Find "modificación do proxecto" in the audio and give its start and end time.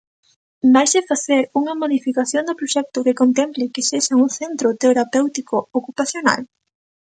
1.81-3.03